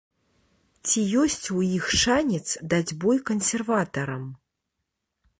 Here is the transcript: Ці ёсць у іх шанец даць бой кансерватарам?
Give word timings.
Ці 0.87 0.99
ёсць 1.23 1.47
у 1.55 1.59
іх 1.77 1.85
шанец 2.03 2.41
даць 2.73 2.95
бой 3.03 3.17
кансерватарам? 3.31 4.25